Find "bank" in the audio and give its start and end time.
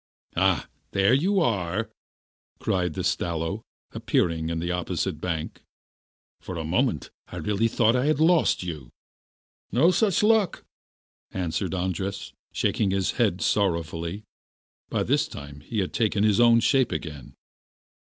5.21-5.61